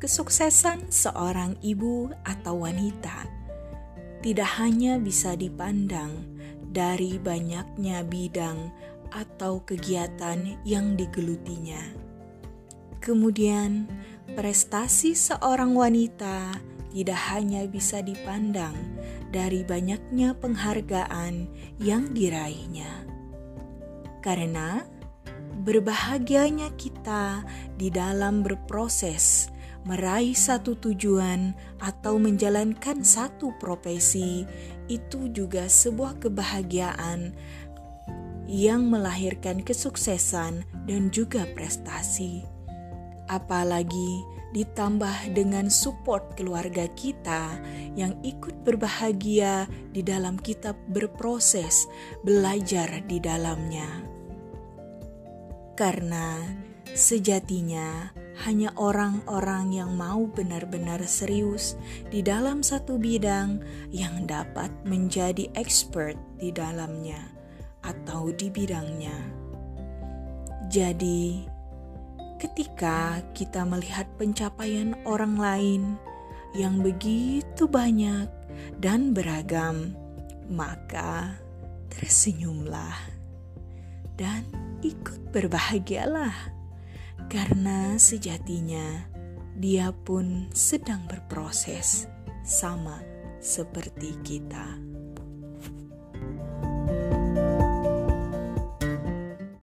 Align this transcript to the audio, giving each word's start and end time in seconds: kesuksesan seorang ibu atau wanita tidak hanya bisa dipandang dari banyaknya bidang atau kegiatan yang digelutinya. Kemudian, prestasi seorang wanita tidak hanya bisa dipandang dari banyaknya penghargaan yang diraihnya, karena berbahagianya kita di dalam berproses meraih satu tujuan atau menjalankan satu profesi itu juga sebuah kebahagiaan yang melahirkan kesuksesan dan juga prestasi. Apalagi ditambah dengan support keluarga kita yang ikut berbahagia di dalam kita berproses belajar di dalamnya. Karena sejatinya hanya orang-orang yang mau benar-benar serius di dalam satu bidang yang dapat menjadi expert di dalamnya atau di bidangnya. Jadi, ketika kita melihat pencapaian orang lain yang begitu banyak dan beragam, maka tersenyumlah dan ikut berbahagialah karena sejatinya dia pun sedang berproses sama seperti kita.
kesuksesan 0.00 0.88
seorang 0.88 1.60
ibu 1.60 2.08
atau 2.24 2.64
wanita 2.64 3.28
tidak 4.24 4.48
hanya 4.60 4.96
bisa 4.96 5.36
dipandang 5.36 6.24
dari 6.72 7.20
banyaknya 7.20 8.00
bidang 8.04 8.72
atau 9.10 9.60
kegiatan 9.64 10.56
yang 10.64 10.94
digelutinya. 10.94 11.80
Kemudian, 13.00 13.88
prestasi 14.36 15.16
seorang 15.16 15.72
wanita 15.74 16.54
tidak 16.92 17.20
hanya 17.32 17.64
bisa 17.66 18.04
dipandang 18.04 18.76
dari 19.34 19.64
banyaknya 19.64 20.36
penghargaan 20.36 21.48
yang 21.80 22.12
diraihnya, 22.12 23.08
karena 24.20 24.84
berbahagianya 25.60 26.72
kita 26.78 27.44
di 27.76 27.88
dalam 27.92 28.42
berproses 28.42 29.49
meraih 29.88 30.36
satu 30.36 30.76
tujuan 30.76 31.56
atau 31.80 32.20
menjalankan 32.20 33.00
satu 33.00 33.56
profesi 33.56 34.44
itu 34.92 35.32
juga 35.32 35.70
sebuah 35.70 36.20
kebahagiaan 36.20 37.32
yang 38.50 38.90
melahirkan 38.90 39.62
kesuksesan 39.62 40.66
dan 40.90 41.08
juga 41.14 41.46
prestasi. 41.54 42.42
Apalagi 43.30 44.26
ditambah 44.50 45.30
dengan 45.30 45.70
support 45.70 46.34
keluarga 46.34 46.90
kita 46.98 47.54
yang 47.94 48.18
ikut 48.26 48.66
berbahagia 48.66 49.70
di 49.94 50.02
dalam 50.02 50.34
kita 50.34 50.74
berproses 50.90 51.86
belajar 52.26 53.06
di 53.06 53.22
dalamnya. 53.22 53.86
Karena 55.78 56.42
sejatinya 56.90 58.10
hanya 58.46 58.72
orang-orang 58.80 59.76
yang 59.76 59.92
mau 59.92 60.24
benar-benar 60.24 61.04
serius 61.04 61.76
di 62.08 62.24
dalam 62.24 62.64
satu 62.64 62.96
bidang 62.96 63.60
yang 63.92 64.24
dapat 64.24 64.72
menjadi 64.88 65.52
expert 65.52 66.16
di 66.40 66.48
dalamnya 66.48 67.20
atau 67.84 68.32
di 68.32 68.48
bidangnya. 68.48 69.16
Jadi, 70.70 71.44
ketika 72.40 73.20
kita 73.36 73.66
melihat 73.68 74.08
pencapaian 74.16 74.96
orang 75.04 75.36
lain 75.36 75.82
yang 76.56 76.80
begitu 76.80 77.68
banyak 77.68 78.30
dan 78.80 79.12
beragam, 79.12 79.92
maka 80.48 81.36
tersenyumlah 81.92 82.96
dan 84.16 84.44
ikut 84.80 85.32
berbahagialah 85.32 86.59
karena 87.28 87.98
sejatinya 88.00 89.04
dia 89.60 89.92
pun 89.92 90.48
sedang 90.56 91.04
berproses 91.04 92.08
sama 92.46 93.02
seperti 93.44 94.16
kita. 94.24 94.89